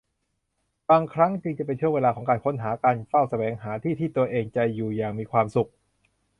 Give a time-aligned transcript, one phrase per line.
[0.89, 5.69] บางครั้งจึงจะเป็นช่วงเวลาของการค้นหา การเฝ้าแสวงหาที่ที่ตัวเองจะอยู่อย่างมีความสุข